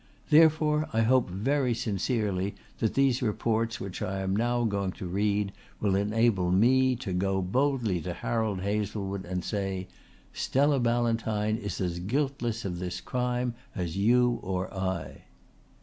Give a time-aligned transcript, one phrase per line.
[0.31, 5.51] Therefore I hope very sincerely that these reports which I am now going to read
[5.79, 9.87] will enable me to go boldly to Harold Hazlewood and say:
[10.33, 15.21] 'Stella Ballantyne is as guiltless of this crime as you or I.'"